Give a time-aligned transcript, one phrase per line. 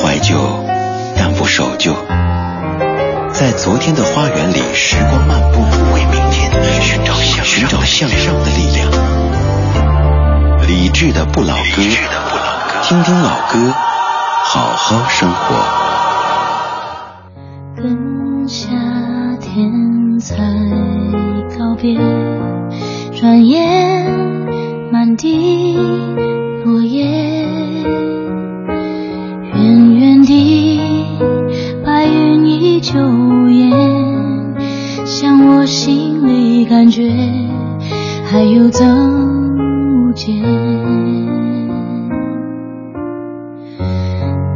[0.00, 0.36] 怀旧，
[1.16, 1.92] 但不守旧。
[3.32, 5.60] 在昨天的花园里，时光漫步，
[5.92, 8.88] 为明天寻找向寻找向上的力量。
[10.68, 11.82] 理智的不老歌，
[12.82, 13.74] 听听老歌，
[14.44, 15.56] 好好生活。
[17.76, 18.68] 跟夏
[19.40, 20.36] 天才
[21.58, 21.98] 告别，
[23.20, 24.06] 转眼
[24.92, 25.76] 满地
[26.64, 27.46] 落叶。
[32.78, 33.72] 云依旧无言，
[35.04, 37.12] 像我心里感觉，
[38.24, 40.36] 还有增无减。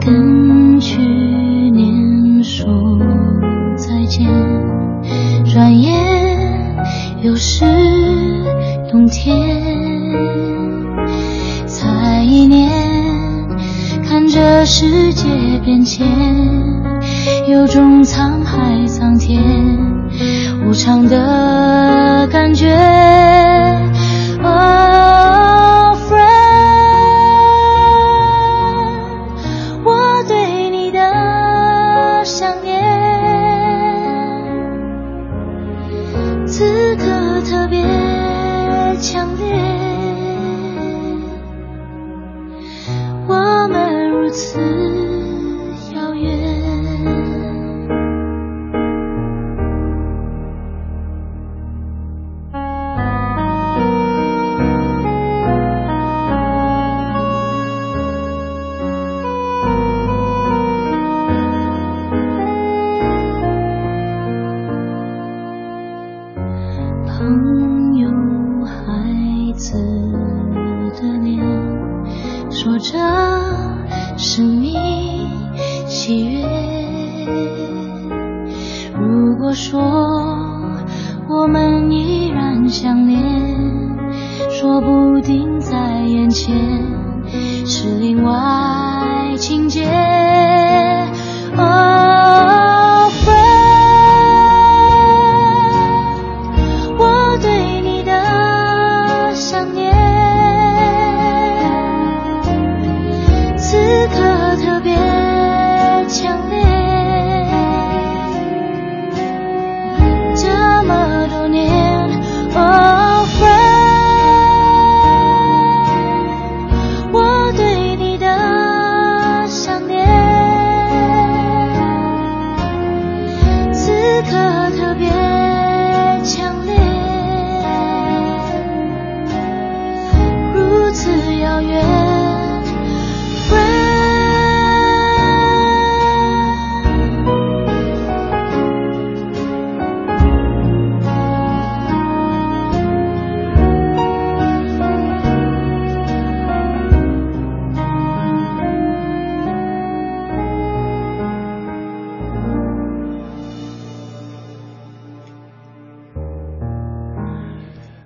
[0.01, 2.69] 跟去年说
[3.75, 4.29] 再见，
[5.45, 5.93] 转眼
[7.23, 7.65] 又是
[8.89, 9.37] 冬天，
[11.67, 12.71] 才一年。
[14.05, 15.27] 看着世界
[15.65, 16.07] 变迁，
[17.53, 19.39] 有种沧海桑田
[20.67, 22.67] 无常的感觉。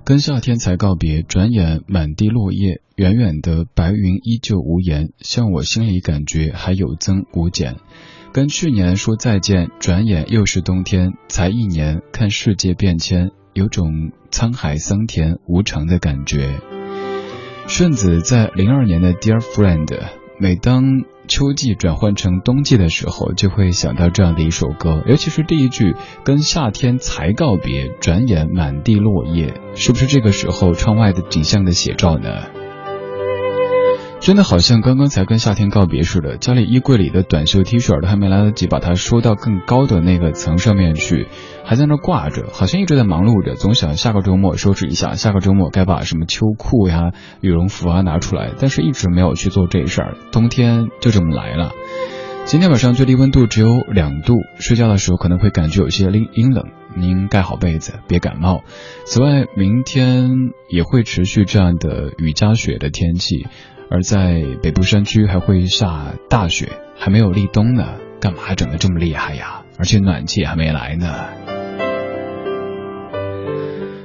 [0.06, 7.74] 跟夏天才告别，转眼满地落叶，远远的白云依旧无言，像我心里感觉还有增无减。
[8.30, 16.60] 跟去年说再见，转眼又是冬天，才一年，看世界变迁，有种沧海桑田无常的感觉。
[17.66, 19.86] 顺子在零二年的《Dear Friend》，
[20.38, 20.84] 每当
[21.26, 25.94] 秋季转换成冬季的时候，就会想到这样的一首歌，尤其是第一句
[26.24, 32.65] “跟夏天才告别，转眼满地落叶”，是不是这个时候窗外的景象的写照呢？
[34.18, 41.28] 真的好像刚刚才跟夏天告别似的，家里衣柜里的短袖 T 恤都还没来得及把它收到更高的那个层上面去，
[41.64, 50.16] 还在那挂着，好像一直在忙碌着，总想下个周末收拾一下，下个周末该把什么秋裤呀、羽绒服啊拿出来，但是一直没有去做这事儿。
[50.32, 51.70] 冬天就这么来了。
[52.46, 56.64] 今天晚上最低温度只有两度，睡觉的时候可能会感觉有些阴阴冷，
[56.96, 58.62] 您盖好被子，别感冒。
[59.04, 60.30] 此外，明天
[60.68, 63.46] 也会持续这样的雨夹雪的天气。
[63.90, 69.62] 而在北部山区还会下大雪，还没有立冬呢，干嘛整得这么厉害呀？
[69.78, 71.26] 而且暖气还没来呢。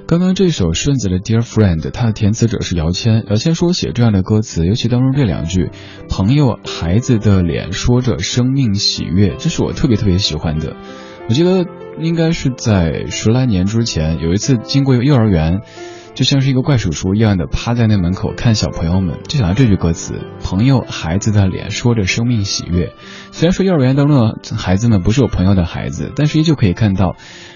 [0.06, 3.24] 刚刚这首顺子的《Dear Friend》，它的填词者是姚谦。
[3.30, 5.72] 姚谦说写这样的歌词，尤其当中这两句
[6.10, 10.76] “朋友孩子的脸说着生命喜悦”，这是我特别特别喜欢的。
[11.30, 11.66] 我记得
[12.00, 15.62] 应该是在十来年之前，有一次经过幼儿园。
[16.14, 22.94] 就像是一个怪叔叔一样的趴在那门口看小朋友们，就想到这句歌词：朋友孩子的脸说着生命喜悦。
[23.32, 27.16] 虽然说幼儿园当中的孩子们不是我朋友的孩子，但是依旧可以看到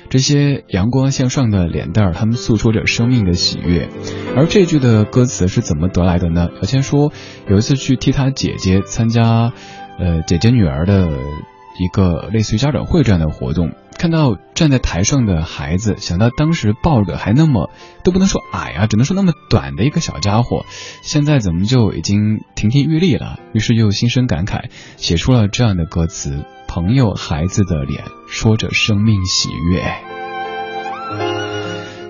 [0.09, 3.89] 这些阳光向上的脸蛋儿，他们诉说着生命的喜悦。
[4.35, 6.47] 而这句的歌词是怎么得来的呢？
[6.61, 7.11] 小千说，
[7.47, 9.51] 有一次去替他姐姐参加，
[9.99, 11.09] 呃，姐姐女儿的。
[11.77, 13.71] 一个类似于家长会这样的活动，
[14.05, 17.71] 看到站在台上的孩子，想到当时抱着还那么
[18.03, 20.63] 都不能说矮啊，只能说那么短的一个小家伙，
[21.01, 23.39] 现在怎么就已经亭亭玉立了？
[23.51, 24.65] 于是又心生感慨，
[24.97, 29.81] 写出了这样的歌词：朋友孩子的脸，说着生命喜悦。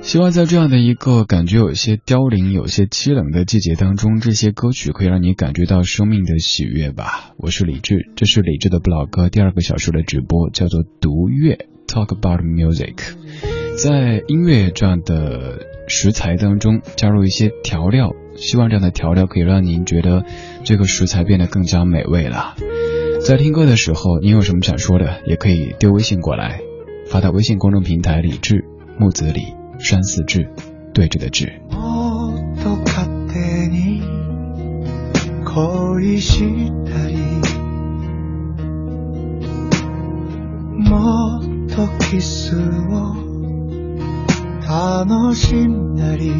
[0.01, 7.31] 希望在这样的一个感觉有些凋零、有些凄冷的季节当中，这些歌曲可以让你感觉到生命的喜悦吧。
[7.37, 12.96] 我是李志，这是李志的不老歌第二个小时的直播，叫做独乐 （Talk about music）。
[13.76, 20.24] 在音乐这样的食材当中加入一些调料，希望这样的调料可以让您觉得
[20.64, 22.54] 这个食材变得更加美味了。
[23.26, 26.60] 在听歌的时候，您有什么想说的，也可以丢微信过来，
[27.06, 28.64] 发到微信公众平台“李志
[28.98, 29.54] 木子李”。
[29.82, 30.46] 山寺志，
[30.92, 31.50] 对着的志。
[31.70, 34.02] もっと勝手に
[35.46, 36.40] 恋し
[36.84, 37.16] たり
[40.76, 41.43] もっ
[41.75, 43.15] とキスを
[44.65, 46.31] 楽しんだり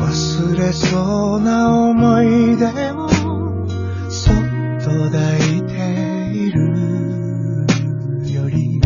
[0.00, 3.08] 忘れそうな思い出を
[4.08, 4.34] そっ
[4.82, 5.74] と抱いて
[6.32, 6.60] いる
[8.32, 8.80] より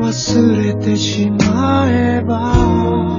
[0.00, 3.17] 忘れてしまえば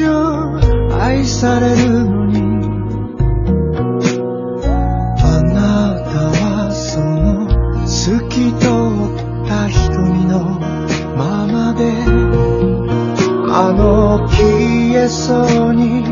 [0.00, 2.38] れ以上愛されるのに。
[5.24, 7.46] あなたはその
[7.86, 10.58] 透き通った瞳の
[11.16, 11.82] ままで
[13.54, 16.02] あの消えそうに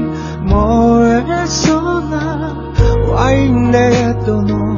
[0.44, 2.72] 燃えそうな
[3.08, 4.69] ワインレッドの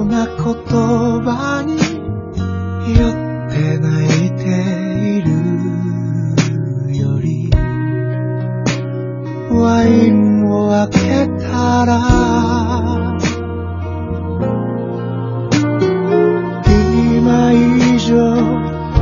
[0.00, 1.76] うな言葉に
[2.96, 3.12] 酔っ
[3.50, 4.42] て泣いて
[5.18, 5.30] いる
[6.96, 7.50] より
[9.50, 10.98] ワインを開け
[11.44, 11.90] たら
[17.16, 18.10] 今以上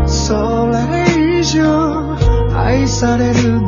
[0.06, 2.17] それ以上
[2.55, 3.61] 愛される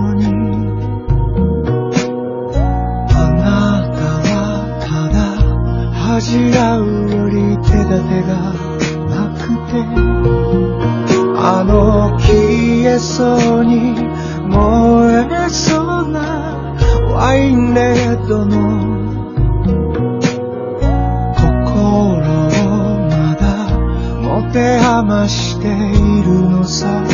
[8.15, 8.37] 手立てが
[9.11, 9.83] なくて
[11.37, 13.95] あの消えそうに
[14.49, 16.77] 燃えそうな
[17.13, 18.57] ワインレッドの
[21.35, 22.61] 心を
[23.11, 23.43] まだ
[24.21, 25.71] 持て余してい
[26.23, 27.14] るのさ。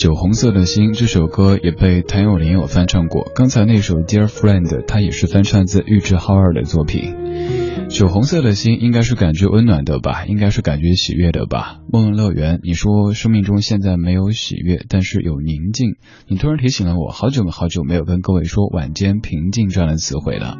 [0.00, 3.30] 酒红色的心》这首歌也被谭咏麟有翻唱过。
[3.34, 7.14] 刚才那首《Dear Friend》，它也是翻唱自玉置浩二的作品。
[7.90, 11.80] 酒红色的心应该是感觉温暖的吧，应该是感觉喜悦的吧。
[11.92, 15.96] 梦乐园，你说生命中现在没有喜悦，但是有宁静。
[16.26, 20.56] 你突然提醒了我，好久好久没有跟各位说晚间平静这样的词汇了。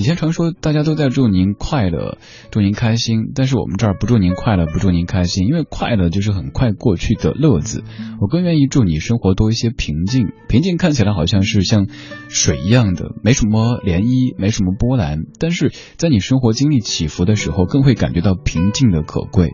[0.00, 2.16] 以前常说大家都在祝您快乐，
[2.50, 7.84] 祝您开心，但是我们这儿不祝您快乐，不祝您开心，因为快乐就是很快过去的乐子。
[8.18, 11.86] 我更愿意祝你生活多一些平静，平静看起来好像是像
[12.30, 19.50] 水一样的，没什么涟漪，没什么波澜，但是在你生活经历起伏的时候，更会感觉到平静的可贵。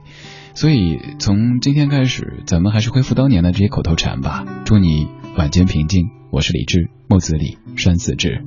[0.54, 4.44] 所以从今天开始，咱们还是恢复当年的这些口头禅吧。
[4.64, 8.44] 祝你晚间平静，我是李志，木子李，山寺志。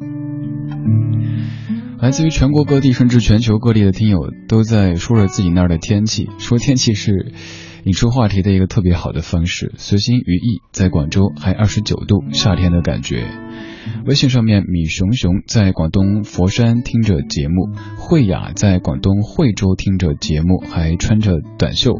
[2.01, 7.33] 来自于全国各地甚至全球各地的听友都在说着自己那儿的天气，说天气是
[7.83, 9.73] 引出话题的一个特别好的方式。
[9.77, 13.27] 随心于意，在广州还二十九度，夏天的感觉。
[14.05, 21.99] 微信上面，米熊熊在广东佛山听着节目，慧雅在广东惠州听着节目，还穿着短袖。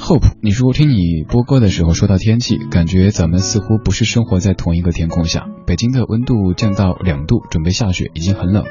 [0.00, 5.46] Hope，你说听你播歌的时候说到天气，感觉咱们似乎不是生活在同一个天空下。
[5.66, 8.64] 北京的温度降到两度，准备下雪，已经很冷。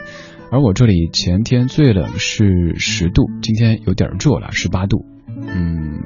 [0.52, 5.06] 而我这里前天最冷是十度，今天有点热了，十八度。
[5.38, 6.02] 嗯，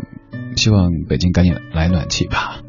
[0.57, 2.59] 希望北京赶紧来暖气吧。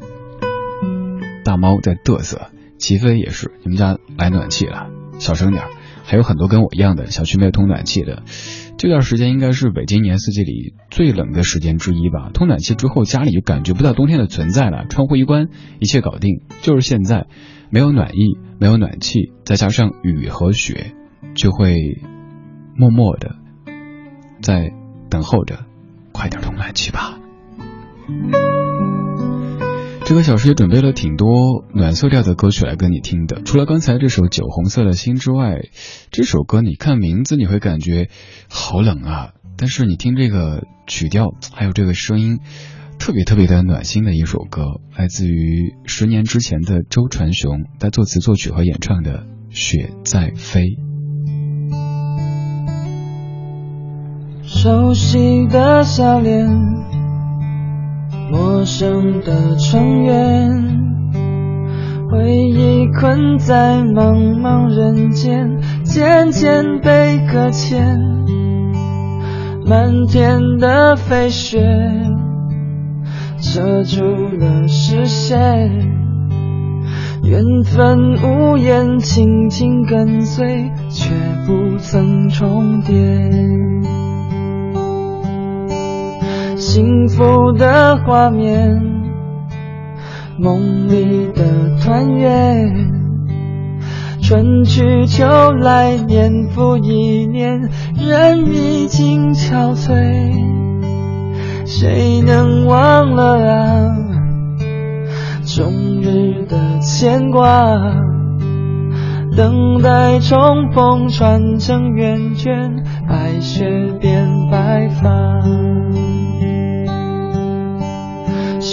[1.43, 4.87] 大猫在嘚瑟，齐飞也是，你们家来暖气了，
[5.19, 5.65] 小声点。
[6.07, 8.21] 还有很多跟我一样的小区没有通暖气的，
[8.77, 12.29] 这段时间应该是北京一年四季里最冷的时间之一吧。
[12.33, 15.47] 通暖气之后，家里就感觉不到冬天的存在了，窗户一关，
[15.79, 16.41] 一切搞定。
[16.61, 17.27] 就是现在，
[17.69, 20.93] 没有暖意，没有暖气，再加上雨和雪。
[21.33, 22.01] 就会
[22.77, 23.35] 默默的
[24.41, 24.71] 在
[25.09, 25.65] 等候着，
[26.13, 27.19] 快点通暖气吧。
[30.05, 35.61] 这个小时也准备了挺多暖色调的歌曲来跟你听的，除了刚才这首《酒红色的心》之外，
[36.11, 38.07] 这首歌你看名字你会感觉
[38.47, 42.37] 好冷啊，但是你听这个曲调还有这个声音，
[42.99, 50.61] 特别特别的暖心的一首歌，来自于十年之前的周传雄，他作词作曲和演唱的《雪在飞》。
[54.43, 56.47] 熟悉的笑脸，
[58.31, 60.63] 陌生的城垣，
[62.09, 67.99] 回忆困在茫茫人间，渐渐被搁浅。
[69.65, 71.59] 漫天的飞雪，
[73.39, 74.01] 遮住
[74.37, 75.69] 了视线，
[77.23, 81.11] 缘分无言，轻轻跟随，却
[81.45, 82.95] 不曾重叠。
[86.67, 88.81] 幸福的画面，
[90.39, 92.91] 梦里的团圆，
[94.19, 95.23] 春去秋
[95.61, 99.93] 来，年复一年，人已经憔悴，
[101.67, 103.95] 谁能忘了啊？
[105.45, 107.77] 终日的牵挂，
[109.37, 113.69] 等待重逢，传承圆圈，白雪
[114.01, 115.13] 变白发。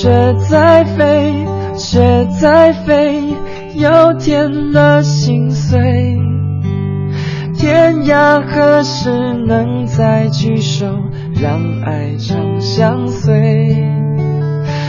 [0.02, 1.32] 雪在飞，
[1.76, 3.22] 雪在飞，
[3.76, 5.78] 又添了心碎。
[7.56, 9.12] 天涯何时
[9.46, 10.86] 能再聚首，
[11.40, 13.76] 让爱长相随？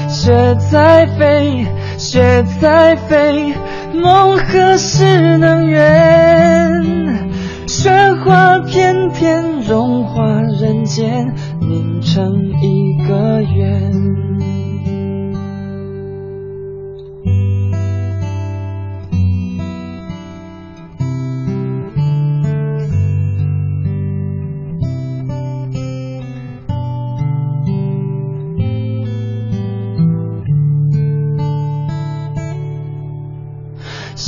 [0.10, 1.63] 雪在飞，
[2.00, 3.53] 雪在飞，
[3.93, 7.29] 梦何时能圆？
[7.67, 7.91] 雪
[8.25, 10.25] 花片片融化
[10.60, 14.33] 人间，凝成一个圆。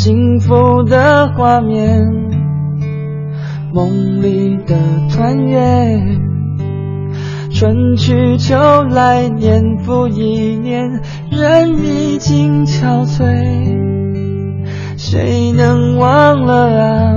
[0.06, 2.00] 幸福的画面，
[3.74, 4.76] 梦里的
[5.10, 6.22] 团圆，
[7.52, 13.26] 春去秋来，年复一年，人已经憔悴，
[14.96, 17.12] 谁能忘了啊？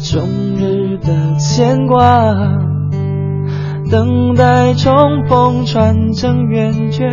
[0.00, 2.34] 终日的牵挂，
[3.88, 4.92] 等待重
[5.28, 7.08] 逢，传承圆圈，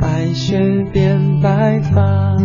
[0.00, 0.56] 白雪
[0.92, 2.36] 变白发。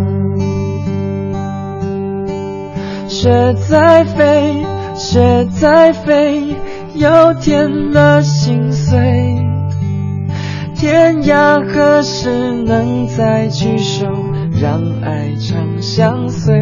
[3.12, 4.66] 雪在飞，
[4.96, 6.56] 雪在飞，
[6.96, 8.98] 又添了心碎。
[10.74, 12.30] 天涯何时
[12.64, 14.08] 能再聚首，
[14.62, 16.58] 让爱长相随。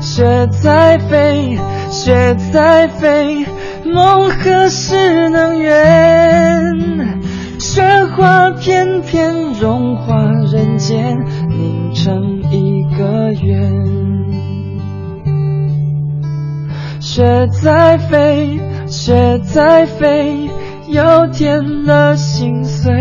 [0.00, 1.58] 雪在飞，
[1.90, 3.44] 雪在飞，
[3.84, 7.18] 梦何时能圆？
[7.58, 7.82] 雪
[8.16, 10.22] 花片片融化
[10.52, 13.74] 人间，凝成一个圆。
[17.14, 20.50] 雪在飞，雪在飞，
[20.88, 22.92] 又添了心碎。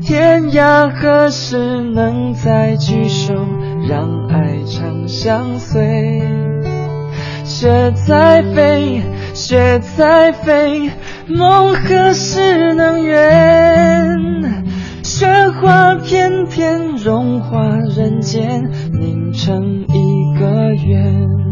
[0.00, 3.34] 天涯何时能再聚首？
[3.86, 6.22] 让爱长相随。
[7.44, 9.02] 雪在飞，
[9.34, 10.90] 雪在飞，
[11.26, 14.64] 梦何时能圆？
[15.02, 15.26] 雪
[15.60, 17.60] 花片片融化
[17.94, 21.47] 人间，凝成一个圆。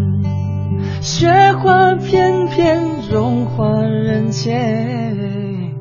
[1.06, 2.82] 雪花片片
[3.12, 5.72] 融化人间，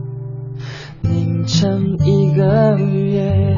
[1.02, 3.58] 凝成一个圆。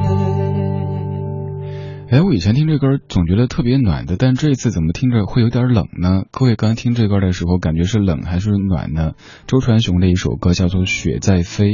[2.09, 6.23] 哎，我以前听这歌总觉得特别暖的，但这一次怎么听着会有点冷呢？
[6.31, 9.11] 各位刚听这歌的时候，感觉是冷还是暖呢？
[9.45, 11.65] 周传雄的一首歌叫做《雪在飞》，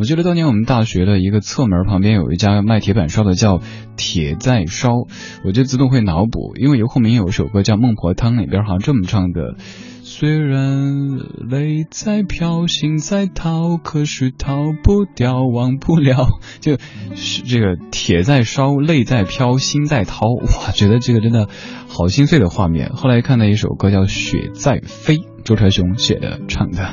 [0.00, 3.60] 我记得当年我们大学的一个侧门旁边有一家卖铁板烧的，叫
[3.98, 4.88] 铁在烧，
[5.44, 9.56] 我就自动会脑补，因为游鸿明有一首歌叫《孟婆汤》，里边好像这么唱的。
[10.02, 11.18] 虽然
[11.50, 16.26] 泪在飘，心在逃，可是逃不掉，忘不了。
[16.60, 16.78] 就
[17.14, 20.24] 是这个铁在烧，泪在飘，心在逃。
[20.28, 21.46] 哇，觉得这个真的
[21.88, 22.88] 好心碎的画面。
[22.94, 26.88] 后来看到一首歌叫《雪在飞》，周传雄写的唱的。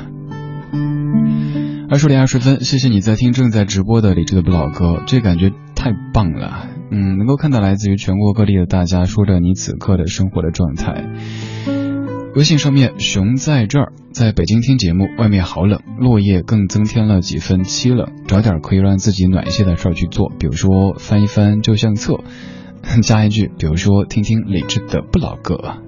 [1.90, 6.68] 二十点二十分，谢谢你在听正在直播的李志的不老歌，这感觉太棒了。
[6.90, 11.06] 嗯，能够看到来自于全国各地的大家说着你此刻的生活的状态。
[12.34, 22.20] 微信上面，熊在这儿，在北京听节目，外面好冷，落叶更增添了几分凄冷，找点可以让自己暖一些的事去做，比如说翻一翻旧相册，
[23.02, 25.87] 加一句，比如说听听李志的不老歌。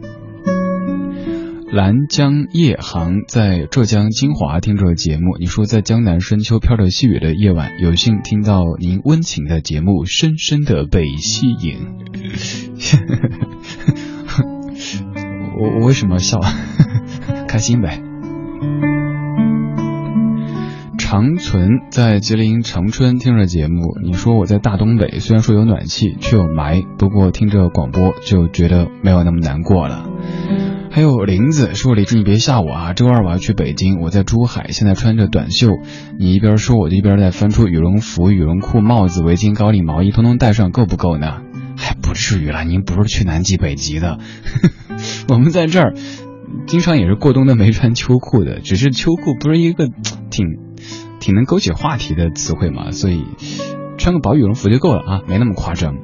[1.72, 11.78] 兰江夜航在浙江金华听着节目，你说在江南深秋飘着细雨的夜晚，有幸听到您温情的节目，深深的被吸引。
[15.60, 16.40] 我我为什么笑？
[17.47, 18.02] 开心呗。
[20.99, 30.10] 长存在吉林长春听着节目，你说我在大东北，虽然说有暖气，却有霾，不过听着广播就觉得没有那么难过了。
[30.92, 32.92] 还有林子说：“李志，你别吓我啊！
[32.94, 35.68] 周二我要去北京，我在珠海，现在穿着短袖。
[36.18, 41.42] 你一边说，我就一边在翻出羽绒服、羽绒裤、帽子、围巾、高领毛衣，通通带上，够不够呢？
[41.76, 44.18] 还不至于了，您不是去南极、北极的。
[45.30, 45.94] ”我们在这儿
[46.66, 49.88] 经常也是过冬的没穿秋裤的，只是秋裤不是一个
[50.30, 50.58] 挺
[51.20, 53.24] 挺能勾起话题的词汇嘛，所以
[53.96, 55.94] 穿个薄羽绒服就够了啊，没那么夸张。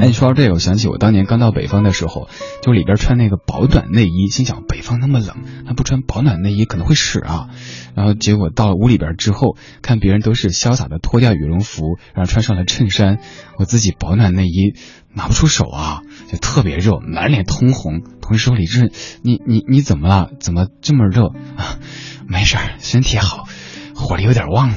[0.00, 2.28] 哎，说到这个，我想起我当年刚到北方的时候，
[2.62, 7.48] 就里边穿那个保暖内衣，心想北方那么冷，那不穿保暖内衣可能会湿啊。
[7.94, 13.18] 然后结果到了屋里边之后，看别人都是潇洒的脱掉羽绒服，然后穿上了衬衫，
[13.58, 14.74] 我自己保暖内衣
[15.12, 18.02] 拿不出手啊，就特别热，满脸通红。
[18.20, 20.30] 同事说：“李志，你你你怎么了？
[20.38, 21.78] 怎么这么热啊？
[22.28, 23.48] 没事儿，身体好，
[23.94, 24.72] 火力有点旺。”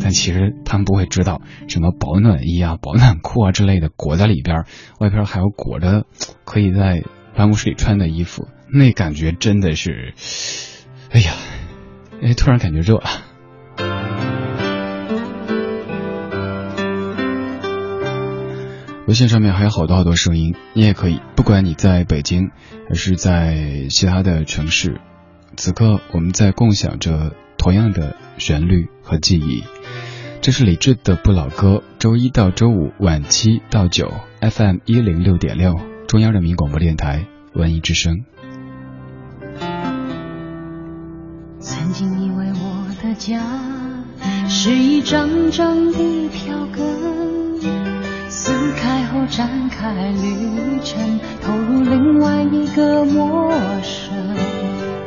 [0.00, 4.64] 但其实他们不会知道，什么保暖衣啊、保暖裤啊之类的裹在里边，
[4.98, 6.04] 外边还有裹着
[6.44, 7.02] 可以在
[7.36, 10.14] 办公室里穿的衣服，那感觉真的是，
[11.10, 11.32] 哎呀，
[12.22, 13.04] 哎，突然感觉热了。
[19.06, 22.50] 微信上面还有好多好多声音，你也可以，不管你在北京
[22.88, 25.00] 还是在其他的城市，
[25.56, 29.62] 此刻我们在共享着同样的旋律和记忆。
[30.44, 35.74] 这是李志的不老歌，周一到周五晚七到九，FM 一零六点六，
[36.06, 38.26] 中央人民广播电台文艺之声。
[41.60, 43.40] 曾经以为我的家
[44.46, 54.12] 是一张张的票根，撕开后展开旅程，投入另外一个陌生，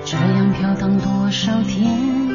[0.04, 2.27] 这样飘荡多少天。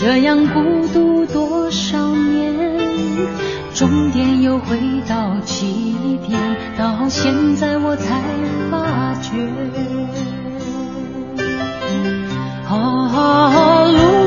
[0.00, 2.78] 这样孤独多少年，
[3.74, 6.38] 终点又回到起点，
[6.78, 8.22] 到现在我才
[8.70, 9.32] 发觉。
[12.68, 14.17] 啊，路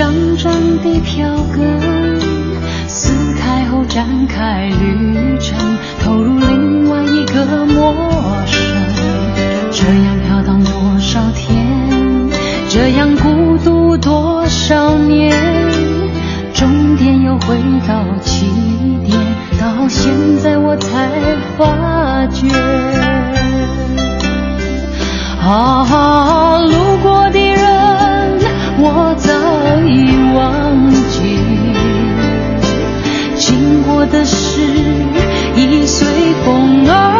[0.00, 0.50] 上涨
[0.82, 2.18] 的票根，
[2.88, 5.58] 撕开后展开旅程，
[6.02, 7.94] 投入另外一个陌
[8.46, 8.64] 生。
[9.70, 11.54] 这样飘荡多少天，
[12.70, 15.36] 这样孤独多少年，
[16.54, 18.46] 终点又回到起
[19.04, 19.18] 点，
[19.60, 20.10] 到现
[20.42, 21.10] 在我才
[21.58, 22.48] 发觉。
[25.42, 27.28] 啊，路过
[34.10, 34.60] 的事
[35.56, 36.06] 已随
[36.44, 37.19] 风而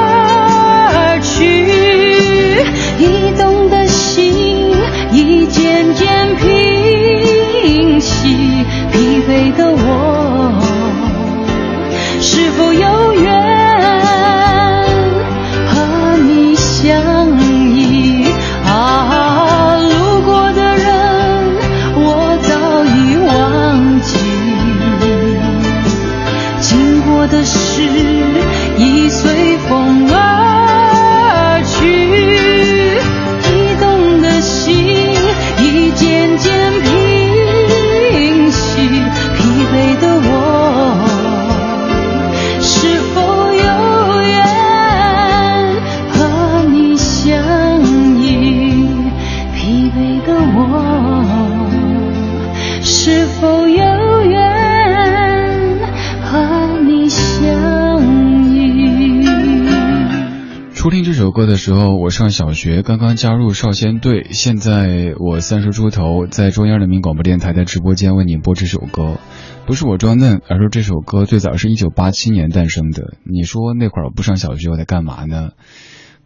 [61.40, 64.26] 歌的时候，我上小学，刚刚加入少先队。
[64.31, 69.16] 现在我三十出头，在中央人民广播电台的直播间为你播这首歌，
[69.64, 73.14] 不是我装嫩，而是这首歌最早是一九八七年诞生的。
[73.24, 75.53] 你说那会儿我不上小学，我在干嘛呢？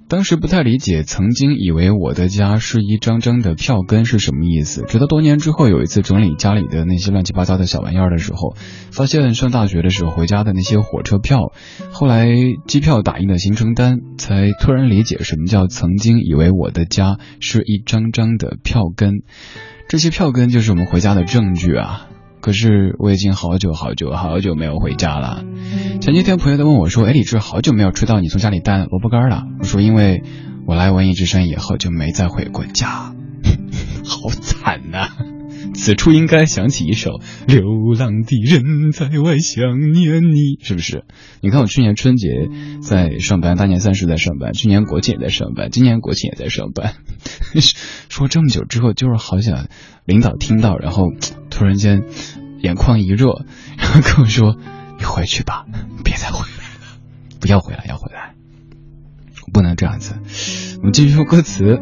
[0.06, 4.84] 当时不太理解，曾经以为我的家是一张张的票根是什么意思。
[4.86, 8.54] 直到多年之后，有一次整理家里的那些乱七八糟的小玩意儿的时候，
[8.92, 11.52] 发现上大学的时候回家的那些火车票，
[11.90, 12.28] 后来
[12.66, 19.22] 机票打印的行程单，才突然理解什么叫曾经以为我的家是一张张的票根。
[19.88, 22.08] 这些票根就是我们回家的证据啊。
[22.44, 25.42] 可是我已经好久好久好久没有回家了。
[26.02, 30.22] 前几天朋友在问我说：“哎，李志，好久没有吃到你从家里带萝卜干了。”我说：“因为
[30.66, 33.14] 我来文艺之声以后就没再回过家，
[34.04, 35.08] 好惨呐、
[35.72, 37.12] 此处应该想起一首
[37.46, 37.62] 《流
[37.98, 41.04] 浪的人在外想念你》，是不是？
[41.40, 42.28] 你看我去年春节
[42.82, 46.92] 在上班，大年三十在上班，去年国庆也在上班，今年国庆也在上班。
[48.10, 49.68] 说这么久之后，就是好想
[50.04, 51.06] 领导听到，然后
[51.50, 52.02] 突然间
[52.64, 53.44] 眼眶一热，
[53.76, 54.56] 然后跟我说
[54.98, 55.66] ：“你回去吧，
[56.02, 56.98] 别再回来了，
[57.38, 58.34] 不要回来，要回来。”
[59.52, 60.14] 不能这样子。
[60.78, 61.78] 我们继续说歌词，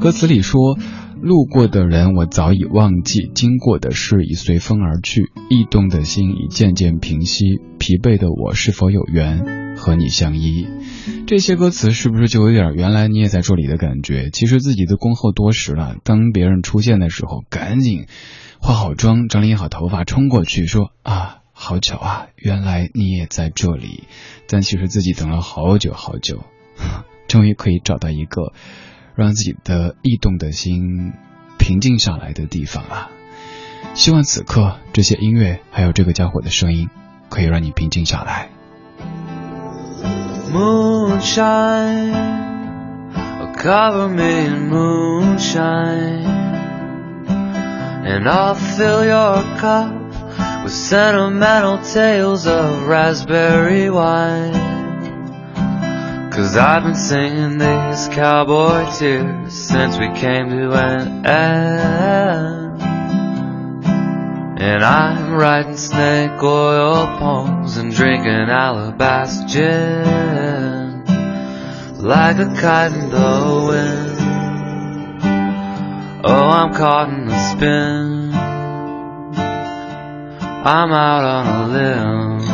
[0.00, 0.78] 歌词里说。
[1.22, 10.66] 路过的人我早已忘记，经过的事已随风而去，驿动的心已渐渐平息，疲惫的我是否有缘和你相依？
[11.28, 14.30] 这些歌词是不是就有点原来你也在这里的感觉？
[14.32, 18.06] 其实自己都恭候多时了，当别人出现的时候，赶紧
[18.60, 24.08] 化好妆，整理好头发，冲过去说啊，好巧啊，原来你也在这里。
[24.48, 26.42] 但其实自己等了好久好久，
[27.28, 28.52] 终于可以找到一个。
[29.14, 31.12] 让自己的异动的心
[31.58, 33.10] 平静下来的地方啊！
[33.94, 36.88] 希望此刻这些音乐还有这个家伙的声音，
[37.28, 38.48] 可以让你平静下来。
[40.52, 42.14] Moonshine,
[43.40, 46.26] oh, cover me in moonshine,
[48.04, 49.92] and I'll fill your cup
[50.62, 54.71] with sentimental tales of raspberry wine.
[56.32, 62.82] Cause I've been singing these cowboy tears since we came to an end.
[64.62, 71.04] And I'm writing snake oil poems and drinking alabaster gin
[71.98, 74.18] like a kite in the wind.
[76.24, 78.32] Oh, I'm caught in a spin.
[80.64, 82.51] I'm out on a limb.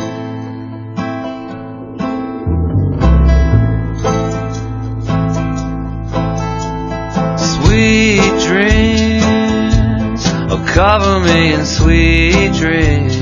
[7.78, 10.22] Sweet dreams.
[10.50, 13.14] Oh, cover me in sweet dreams.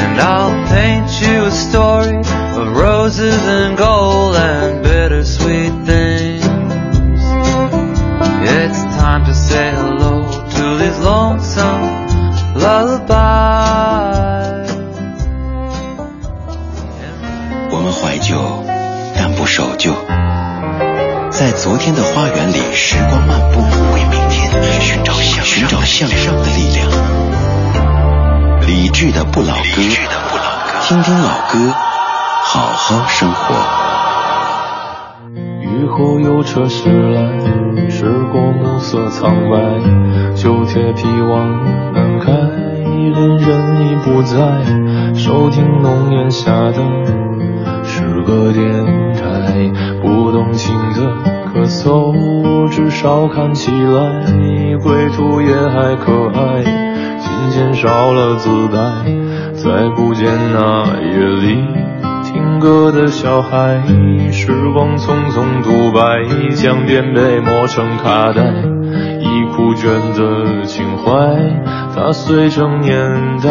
[0.00, 3.85] And I'll paint you a story of roses and gold
[21.66, 23.60] 昨天的花园里，时光漫步，
[23.92, 24.48] 为明天。
[24.80, 26.88] 寻找向寻找向上的力量。
[28.68, 29.82] 理智的不老歌，
[30.82, 31.74] 听听老歌，
[32.44, 33.56] 好好生活。
[35.60, 39.58] 雨后有车驶来，驶过暮色苍白，
[40.36, 44.36] 旧铁皮往南开，恋人已不在，
[45.16, 46.80] 收听浓烟下的
[47.82, 48.70] 是个电
[49.14, 49.20] 台，
[50.00, 51.34] 不动情的。
[51.56, 56.62] 咳嗽，至少看起来归途也还可爱。
[57.18, 58.76] 琴键少了姿态，
[59.54, 61.64] 再不见那夜里
[62.24, 63.82] 听歌的小孩。
[64.30, 68.42] 时光匆匆独白，将颠沛磨成卡带，
[69.18, 71.10] 已枯卷的情怀，
[71.94, 73.50] 踏碎成年代。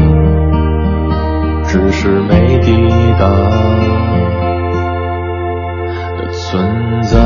[1.71, 2.75] 只是没抵
[3.17, 3.29] 达
[6.17, 7.17] 的存在。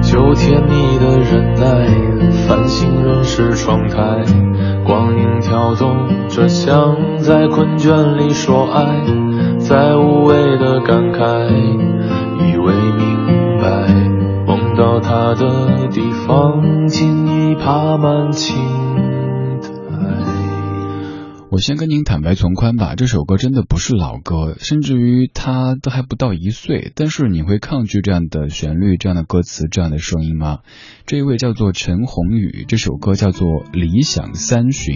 [0.00, 1.66] 就甜蜜的忍耐，
[2.46, 4.24] 繁星润湿窗台
[6.48, 9.02] 像在困倦里说爱，
[9.58, 11.46] 在无谓的感慨，
[12.36, 13.86] 以为明白，
[14.46, 18.87] 梦到他的地方，竟已爬满青。
[21.58, 26.92] 我先跟您坦白从宽吧，这首歌真的不是老歌，甚至于他都还不到一岁。
[26.94, 30.60] 但是你会抗拒这样的旋律、这样的歌词、这样的声音吗？
[31.04, 34.94] 这一位叫做陈鸿宇，这首歌叫做《理想三旬》，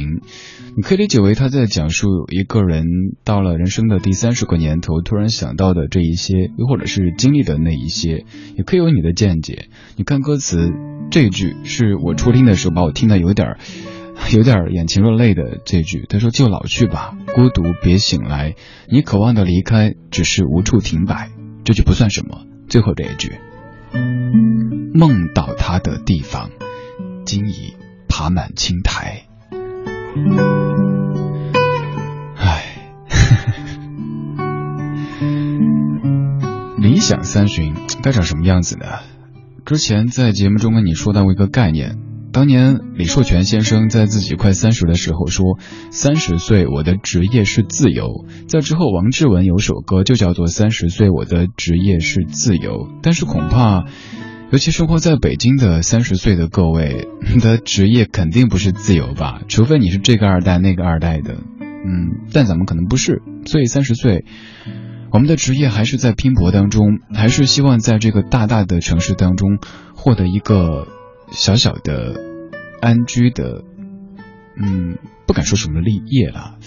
[0.77, 2.85] 你可以理解为他在讲述一个人
[3.25, 8.25] 到了人生的第三十个年头，突然想到的这一些，又或者是经历的那一些，
[8.57, 9.66] 也可以有你的见解。
[9.96, 10.70] 你看歌词，
[11.11, 13.59] 这一句是我初听的时候把我听的有点儿。
[14.33, 18.55] 有点眼前落泪的这句，他说：“就老去吧，孤独别醒来。
[18.89, 21.29] 你渴望的离开，只是无处停摆。”
[21.65, 22.47] 这句不算什么。
[22.69, 23.39] 最后这一句，
[24.95, 26.51] 梦到他的地方，
[27.27, 27.75] 今已
[28.09, 29.25] 爬满青苔。
[32.37, 32.65] 唉，
[36.79, 38.87] 理想三旬该长什么样子呢？
[39.67, 41.99] 之前在节目中跟你说到过一个概念。
[42.33, 45.59] 当年李寿全先生在自己快三十的时候说
[45.92, 52.87] ：“三十岁我的职业是自由。”在之后，王志文有首歌就叫做《三十岁我的职业是自由》。
[53.03, 53.85] 但是恐怕，
[54.51, 57.07] 尤其生活在北京的三十岁的各位
[57.42, 59.42] 的职业肯定不是自由吧？
[59.47, 61.35] 除非你是这个二代那个二代的。
[61.35, 63.21] 嗯，但咱们可能不是。
[63.45, 64.25] 所以三十岁，
[65.11, 69.59] 我们的职业还是在拼搏当中，还是希望在这个大大的城市当中
[69.95, 70.87] 获得一个
[71.33, 72.14] 小小的
[72.81, 73.64] 安居的，
[74.57, 76.59] 嗯，不敢说什么立业了，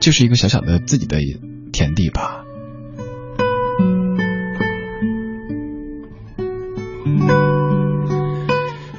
[0.00, 1.18] 就是一个小小的自己的
[1.72, 2.42] 田地吧。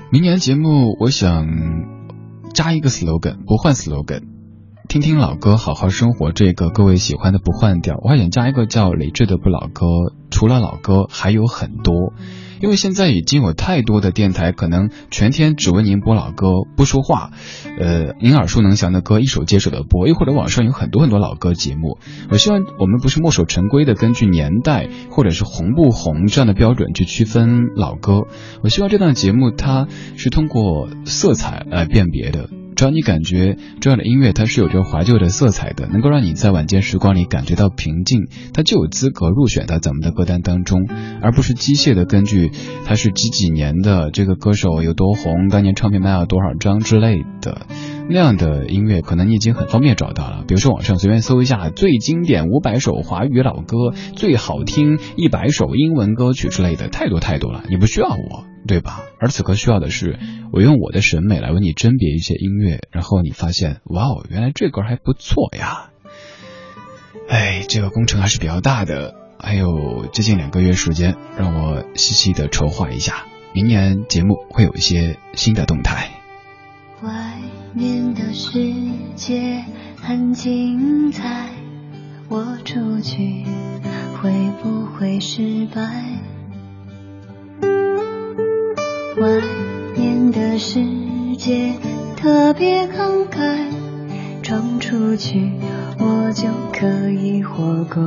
[0.09, 1.47] 明年节目我想
[2.53, 4.21] 加一个 slogan，不换 slogan，
[4.87, 6.31] 听听老歌，好好生活。
[6.31, 9.85] 这个各位喜欢的不换掉，我还想加一个叫理智的不老歌。
[10.29, 12.13] 除了老歌，还有很多。
[12.61, 17.31] 因为现在已经有太多的电台，可能全天只为您播老歌，不说话，
[17.79, 21.97] 呃，您耳熟能详的歌一首接着的播，又或者网上有很多很多老歌节目。
[22.29, 28.23] 我希望我们不是墨守成规的，根据年代或者是红不红这样的标准去区分老歌。
[28.63, 32.49] 我希望这档节目它是通过色彩来辨别的。
[32.77, 40.87] 只要你感觉这样的音乐它是有着怀旧的色彩的，能够让你在晚间时光里感觉到平静，它就有资格入选到咱们的歌单当中，
[41.19, 42.51] 而不是机械的根据
[42.85, 47.65] 它是几几年的这个歌手有多红，当年唱片卖了多少张之类的。
[48.09, 59.01] 那样的音乐可能你已经很方便找到了，比如说网上随便搜一下最经典五百首华语老歌，最好听一百首英文歌曲之类的，太多太多了，你不需要我， 对吧？
[59.19, 60.19] 而此刻需要的是
[60.51, 65.89] 我用我的审美来为你甄别一些音乐，然后你发现，哇哦，原来这歌还不错呀！
[67.29, 76.11] 哎，这个工程还是比较大的，还有接近两个月时间，让我细细的筹划一下，明年节目会有一些新的动态。
[77.01, 77.11] 外
[77.73, 78.73] 面的世
[79.15, 79.63] 界
[80.01, 81.49] 很精彩，
[82.29, 83.43] 我出去
[84.21, 85.81] 会不会失败？
[89.19, 89.27] 外
[89.95, 90.79] 面的世
[91.37, 91.73] 界
[92.15, 93.65] 特别慷慨，
[94.43, 95.51] 闯出去
[95.97, 98.03] 我就可以活过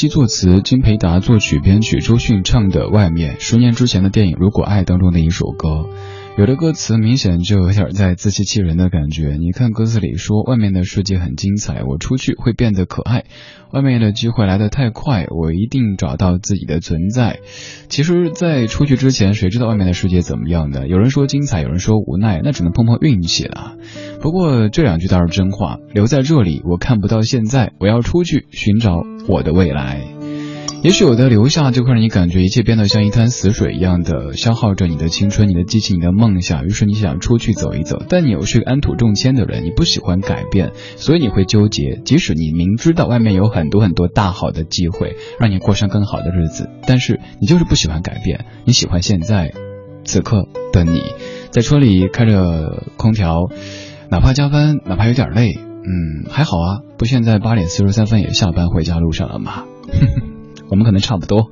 [0.00, 0.08] 再回来。
[0.08, 5.90] 由林林夕作词，金培达作曲编曲，周迅唱的《外面》，十年之前的电影《如果爱》当中的一首歌。
[6.40, 9.36] 有的歌词明显就有点在自欺欺人的感觉。
[9.38, 13.24] 你看歌词里说，外面的世界很精彩，我出去会变得可爱。
[13.72, 17.40] 外面的机会来得太快，我一定找到自己的存在。
[17.90, 20.88] 其实，在出去之前，谁知道外面的世界怎么样的？
[20.88, 23.74] 有人说精彩，有人说无奈，那只能碰碰运气了。
[24.22, 25.76] 不过这两句倒是真话。
[25.92, 30.19] 留在这里，我看不到现在，我要出去寻找我的未来。
[30.82, 36.64] 也许有的留下就会让你感觉一切变得像一滩死水一样的消耗着你的青春、你的激情、你的梦想。
[36.64, 42.00] 于是你想出去走一走，但你又是个安土重迁的人，你不喜欢改变，所以你会纠结。
[42.06, 48.46] 即使你明知道外面有很多很多大好的机会，让你过上更好的日子，但是你就是不喜欢改变。
[48.64, 49.52] 你喜欢现在，
[50.04, 51.02] 此刻的你，
[51.50, 53.50] 在车里开着空调，
[54.10, 59.64] 哪怕加班，哪怕有点累，嗯，还好啊，不现在八点四十三分也下班回家路上了吗？
[60.70, 61.50] 我们可能差不多。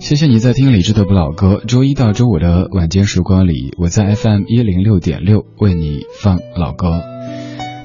[0.00, 1.62] 谢谢你在听李志的不老歌。
[1.68, 7.02] 周一到周五的晚间时光里，我在 FM 一零六点六为你放老歌。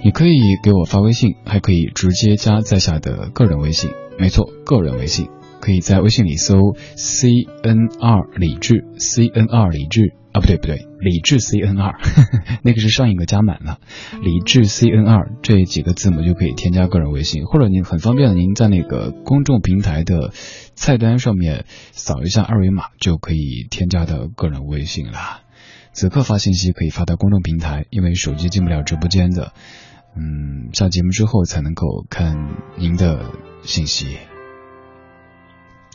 [0.03, 3.91] 你可以给我发微信，还可以直接加在下的个人微信。
[4.17, 5.27] 没错，个人微信，
[5.65, 7.29] 可以在微信里搜 C
[7.63, 10.13] N R 李志，C N R 李志。
[10.31, 11.95] 啊，不对不对，李智 C N R，
[12.61, 13.79] 那个是上一个加满了，
[14.21, 20.33] 李智 C N R 这几个字母就可以添加个人微信，或者您很方便的，您在那个公众平台的
[20.75, 21.63] 菜单上面
[21.93, 25.39] 扫一下二维码就可以添加的个人微信了。
[25.93, 29.53] 此刻发信息可以发到公众平台，因为手机进不了直播间的，
[30.17, 32.35] 嗯，下节目之后才能够看
[32.77, 33.31] 您的
[33.63, 34.17] 信息。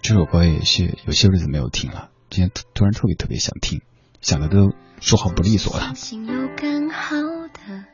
[0.03, 3.83] 这首歌也是有些日子没有听了，今天突然特别特别想听。
[4.21, 5.81] 想的都说话不利索了。
[5.81, 7.17] 相信有更好
[7.53, 7.85] 的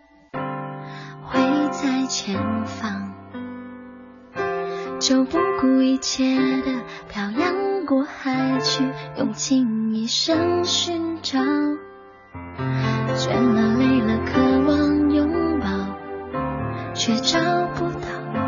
[1.25, 1.41] 会
[1.73, 3.13] 在前方，
[5.01, 8.85] 就不顾一切的漂洋过海去，
[9.19, 11.41] 用尽一生寻找。
[13.15, 15.67] 倦了累了，渴望拥抱，
[16.95, 17.39] 却找
[17.75, 18.46] 不到。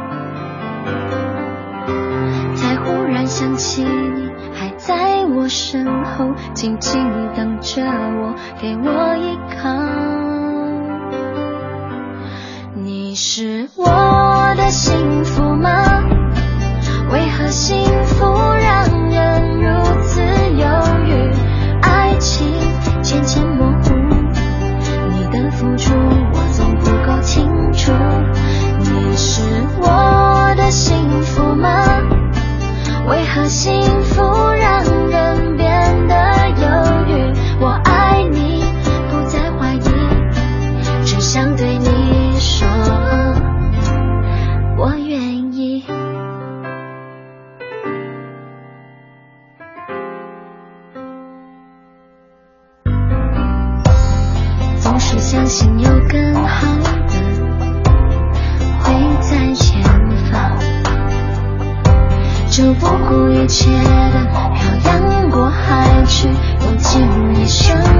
[3.39, 4.29] 想起你。
[4.53, 7.01] 还在我身后，静静
[7.37, 9.71] 等着我，给我依靠。
[12.75, 13.85] 你是我
[14.57, 16.03] 的幸福吗？
[17.13, 20.21] 为何幸福让人如此
[20.57, 20.67] 犹
[21.07, 21.31] 豫？
[21.81, 22.45] 爱情
[23.03, 23.95] 渐渐模糊，
[25.13, 27.93] 你的付出我总不够清楚。
[28.81, 29.41] 你是
[29.81, 31.88] 我的幸福吗？
[33.29, 34.23] 和幸福
[34.53, 34.98] 让
[63.59, 67.03] 写的漂洋过海去，用尽
[67.35, 67.98] 一生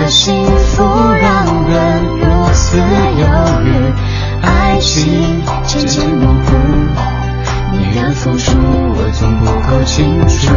[0.00, 0.82] 为何幸福
[1.20, 2.24] 让人如
[2.54, 3.26] 此犹
[3.64, 3.92] 豫？
[4.40, 6.56] 爱情渐渐模糊，
[7.72, 8.56] 你的付出
[8.96, 10.54] 我总不够清楚。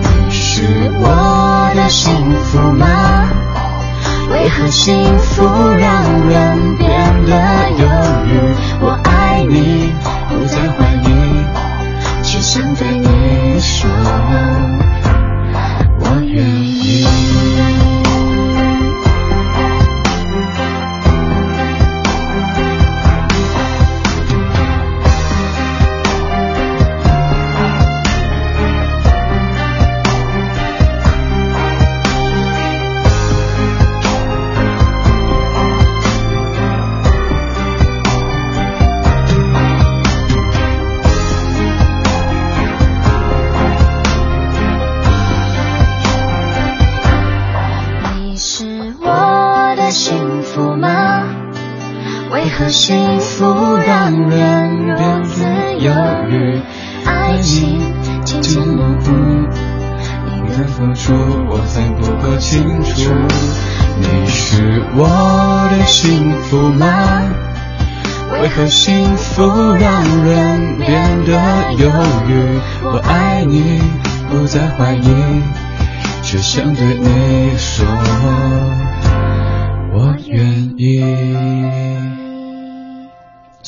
[0.00, 2.12] 你是我的幸
[2.46, 3.30] 福吗？
[4.32, 5.44] 为何幸福
[5.78, 6.88] 让人变
[7.26, 7.86] 得犹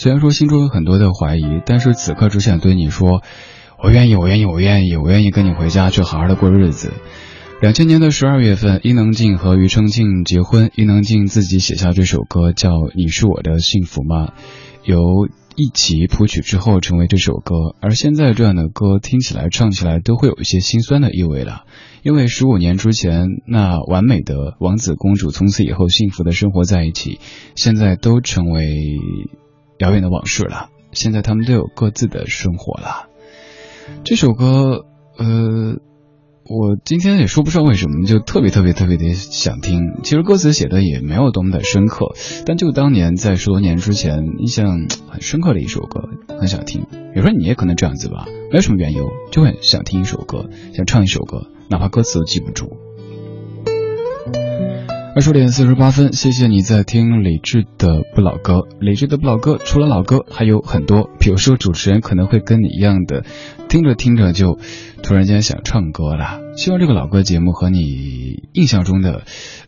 [0.00, 3.20] 虽然说心中有很多的怀疑，但是此刻只想对你说，
[3.78, 6.90] 我愿意，我愿意，我愿意，我愿意跟你回家去好好的过日子。
[7.60, 14.28] 两千年的十二月份，伊能静和庾澄庆结婚，伊能静自己写下这首歌叫《你是我的幸福吗》，
[14.84, 17.76] 由一起谱曲之后成为这首歌。
[17.82, 21.64] 而现在这样的歌听起来、唱起来都会有一些心酸的意味了，
[22.02, 27.20] 因为十五年之前那完美的王子公主从此以后幸福的生活在一起，
[27.54, 28.96] 现在都成为
[29.80, 30.68] 遥远的往事了。
[30.92, 33.08] 现在他们都有各自的生活了。
[34.04, 34.84] 这首歌，
[35.18, 35.80] 呃。
[36.52, 40.00] 我今天也说不上为什么，就特别特别特别的想听。
[40.02, 42.06] 其实歌词写的也没有多么的深刻，
[42.44, 46.08] 但就当年在十多年之前，印象很深刻的一首歌，
[46.40, 46.86] 很想听。
[47.14, 52.76] 有时候你也可能这样子吧，没有什么缘由，就很想听一首歌，想唱一首歌，哪怕歌词都记不住。
[55.12, 58.68] 二十点四十八分，谢谢你在听李志的不老歌。
[58.80, 63.24] 李志的不老歌除了老歌还有很多，比如说主持人可能会跟你一样的，
[63.68, 64.58] 听着听着就
[65.02, 66.38] 突然间想唱歌了。
[66.56, 69.22] 希望这个老歌节目和你印象中的，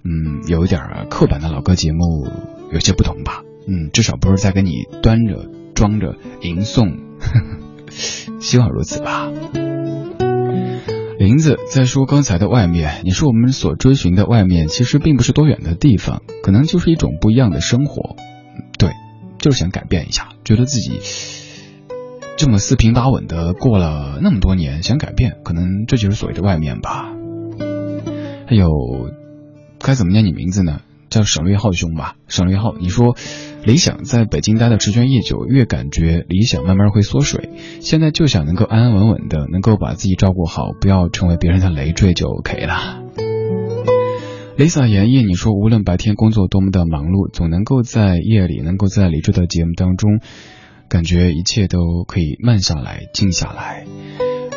[0.04, 0.80] 嗯，有一点
[1.10, 2.28] 刻板的老歌节目
[2.72, 3.42] 有些不同吧。
[3.66, 6.98] 嗯，至少不是在给你端着装着吟诵，
[8.40, 9.30] 希望如此吧。
[11.18, 18.16] 林子在说刚才的外面，你说我们所追寻的外面，其实并不是多远的地方，可能就是一种不一样的生活。
[18.78, 18.90] 对，
[19.38, 21.00] 就是想改变一下，觉得自己
[22.36, 27.12] 这么四平八稳的过了那么多年，想改变，可能这就是所谓的外面吧。
[28.46, 28.68] 还有，
[29.78, 30.80] 该怎么念你名字呢？
[31.12, 32.74] 叫省略号兄吧，省略号。
[32.80, 33.14] 你说
[33.64, 37.50] 理想在北京待的时间越久，越感觉理想慢慢会缩水。
[37.80, 43.02] 现在就想能够安安稳稳的，能够把自己照顾好，不要成为别人的累赘就 OK 了。
[44.56, 50.20] Lisa 言叶，你说无论白天工作多么的忙碌，总能够在夜里，能够在理智的节目当中，
[50.88, 53.86] 感觉一切都可以慢下来，静下来。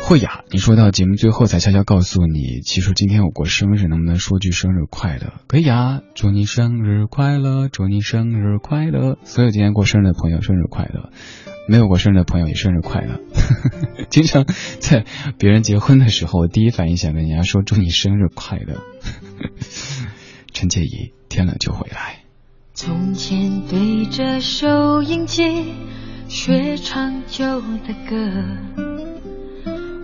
[0.08, 5.32] 慧雅，你说到节目最后才悄悄告诉你，其实今天我过生日，能不能说句生日快乐？
[5.48, 9.18] 可以啊，祝你生日快乐，祝你生日快乐。
[9.24, 11.10] 所有今天过生日的朋友，生日快乐！
[11.68, 13.18] 没有过生日的朋友也生日快乐。
[14.08, 14.44] 经常
[14.78, 15.04] 在
[15.38, 18.84] 别人结婚的时候，我第一反应想跟人家说祝你生日快乐。
[20.54, 22.20] 陈洁仪，天冷就回来。
[22.74, 25.42] 从前对着收音机
[26.28, 28.95] 学唱旧的歌。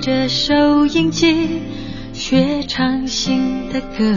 [0.00, 1.60] 着收音机
[2.14, 4.16] 学唱新的歌。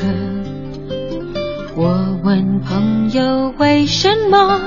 [1.75, 4.61] 我问朋友为什么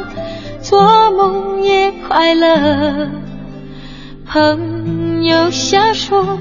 [0.60, 3.08] 做梦也快乐？
[4.26, 6.38] 朋友笑说。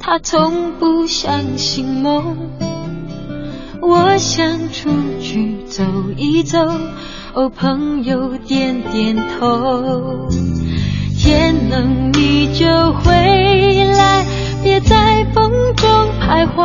[0.00, 2.36] 他从不相信梦，
[3.80, 4.90] 我想出
[5.20, 5.84] 去走
[6.16, 6.58] 一走。
[7.34, 10.28] 哦，朋友点点头。
[11.26, 14.24] 天冷你就回来，
[14.62, 16.64] 别在风中徘徊。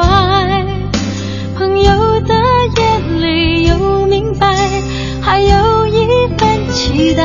[1.58, 2.36] 朋友的
[2.78, 4.56] 眼里有明白，
[5.20, 7.24] 还有一份期待。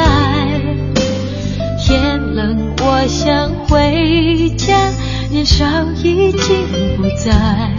[1.78, 4.90] 天冷，我想回家。
[5.30, 5.66] 年少
[6.02, 6.66] 已经
[6.96, 7.70] 不在，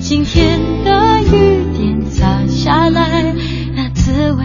[0.00, 3.32] 今天的雨点洒下来，
[3.76, 4.44] 那滋味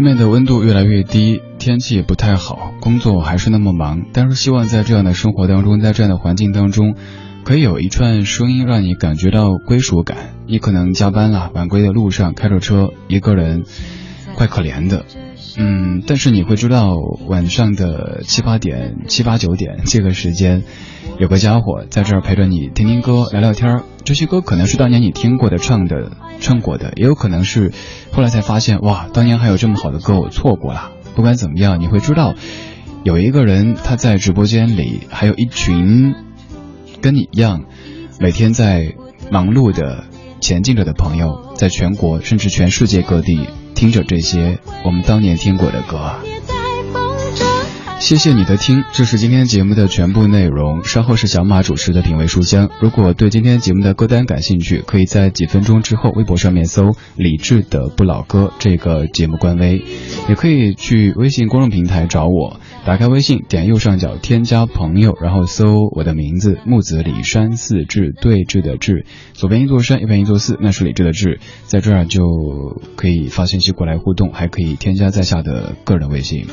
[0.00, 6.94] 外面的温度越来越低，天气也不太好，工作还是那么忙，但是希望在这样的生活当中，在这样的环境当中，
[7.44, 10.30] 可以有一串声音让你感觉到归属感。
[10.46, 13.64] 你可能加班了，晚归的路上开着车，一个人，
[14.36, 15.04] 怪可怜的。
[15.58, 16.96] 嗯，但是你会知道，
[17.28, 20.62] 晚上的七八点、七八九点这个时间，
[21.18, 23.82] 有个家伙在这儿陪着你听听歌、聊聊天儿。
[24.04, 27.72] 这些歌可能是当年你听过的、唱的、唱过的，也有可能是
[28.12, 30.90] 后来才发现，哇，当年还有这么好的歌，我错过了。
[31.14, 32.34] 不管怎么样，你会知道，
[33.04, 36.14] 有一个人他在直播间里，还有一群
[37.00, 37.64] 跟你一样
[38.18, 38.94] 每天在
[39.30, 40.04] 忙碌的
[40.40, 43.48] 前进着的朋友，在全国甚至全世界各地。
[43.72, 46.16] 听着这些我们当年听过的歌，
[48.00, 50.82] 谢谢你的听，这是今天节目的全部内容。
[50.84, 52.70] 稍后是小马主持的品味书香。
[52.80, 59.84] 如果对今天节目的歌单感兴趣，可以在几分钟之后微博上面搜“李志的不老歌”这个节目官微，
[60.30, 62.58] 也可以去微信公众平台找我。
[62.86, 72.24] 打开微信，点右上角添加朋友，然后搜我的名字木子李山寺志对峙的志，左边一座山，右边一座寺，那是李志的志，在这儿就
[72.96, 76.46] 可以发信息过来互动，还可以添加在下的个人微信。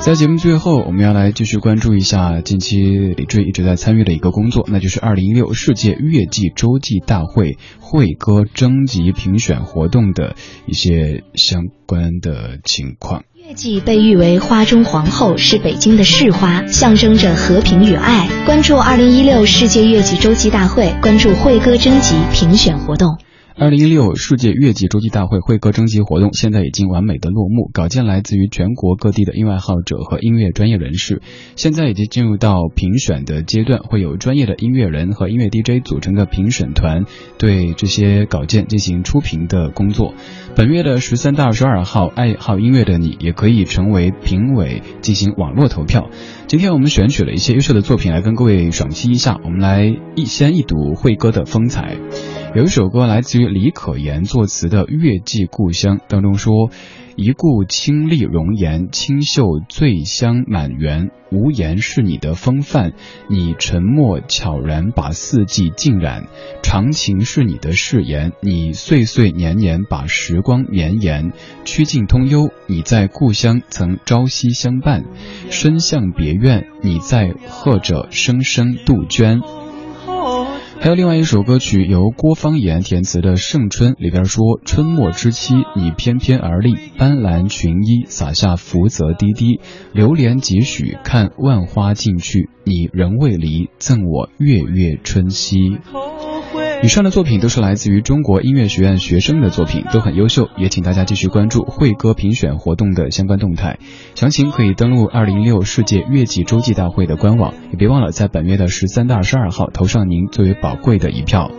[0.00, 2.76] 在节目最后，我们要来继续关注一下近期
[3.16, 10.36] 李志一直在参与的一个工作，那就是二零一六世界乐季洲际大会会歌征集评选活动的
[10.66, 13.22] 一些相关的情况。
[13.34, 18.28] 月季被誉为花中皇后，是北京的市花，象征着和平与爱。
[18.44, 23.18] 关注二零一六世界乐季洲际大会，关注会歌征集评选活动。
[23.56, 31.22] 二零一六世界乐季洲际大会会歌征集活动现在已经完美的落幕，稿件来自于全国各地的音乐爱好者和音乐专业人士，
[31.54, 37.04] 现在已经进入到评选的阶段，会有专业的音乐人和音乐 DJ 组成的评审团
[37.38, 40.14] 对这些稿件进行初评的工作。
[40.56, 46.10] 本月的十三到二十二号，爱好音乐的你也可以成为评委进行网络投票。
[46.54, 51.96] 今天我们选取了一些优秀的作品来跟各位赏析一下，我们来一先一睹慧哥的风采。
[52.54, 56.70] 有一首歌来自于李可言作词的《月季故乡》当中说
[57.16, 61.10] ：“一顾清丽容颜，清秀醉香满园。
[61.30, 62.92] 无言是你的风范，
[63.28, 66.26] 你沉默悄然把四季浸染。
[66.62, 71.32] 长情是你的誓言，你岁岁年年把时光绵延。
[71.64, 75.04] 曲径通幽，你在故乡曾朝夕相伴。
[75.50, 79.40] 深巷别院，你在和着声声杜鹃。”
[80.80, 89.60] 还有另外一首歌曲，由郭方言填词的《盛春》，里边说：“春末之期，你翩翩而立，斑斓裙衣洒下福泽滴滴，
[89.92, 95.78] 流连几许，看万花尽去，你仍未离，赠我月月春熙。”
[96.84, 103.78] 以上的作品都是来自于中国音乐学院学生的作品，都很优秀，也请大家继续关注会歌评选活动的相关动态，
[104.14, 111.50] 详情可以登录二零一六世界乐季洲际大会的官网，也别忘了在本月的十三到二十二号投上您最为宝贵的一票。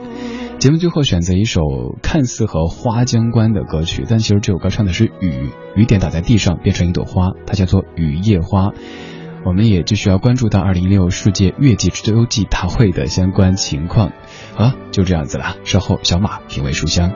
[0.60, 1.64] 节目最后选择一首
[2.04, 8.74] 看似和花相关的歌曲，但其实这首歌唱的是雨，雨点打在地上变成一朵花，它叫做雨夜花。
[9.46, 14.12] 我们也继续要关注到二零一六世界乐季洲际大会的相关情况。
[14.56, 15.56] 好，就这样子了。
[15.64, 17.12] 稍后小马品味书香。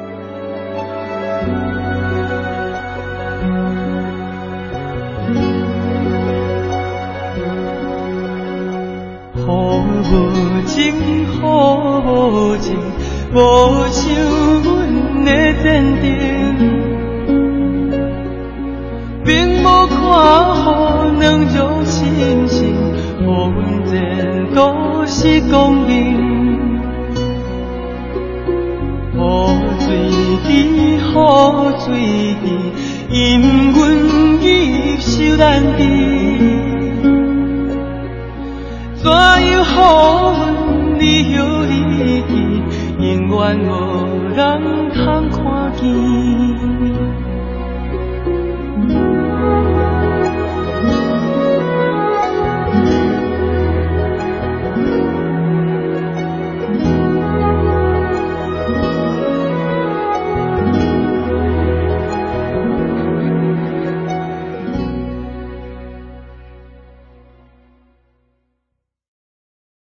[9.43, 10.93] 好无情，
[11.41, 12.77] 好无情，
[13.34, 14.13] 无像
[14.61, 16.07] 阮的坚定。
[19.25, 19.97] 并无看
[20.55, 22.74] 好两种心情，
[23.20, 25.89] 予阮前途是光明。
[29.13, 29.17] 雨
[29.80, 29.88] 水
[30.47, 30.49] 滴，
[30.95, 30.97] 雨
[31.80, 31.88] 水
[32.41, 32.45] 滴，
[33.09, 33.17] 因
[33.74, 33.78] 阮
[34.41, 34.45] 已
[34.99, 35.43] 受难
[35.78, 35.80] 滴。
[38.95, 39.45] 怎样予
[39.76, 39.78] 阮
[40.99, 41.01] 离
[41.34, 41.38] 乡
[41.70, 41.72] 离
[42.30, 42.32] 去，
[42.97, 43.70] 永远无
[44.34, 44.39] 人
[44.93, 44.97] 通
[45.30, 45.38] 看
[45.76, 47.28] 见。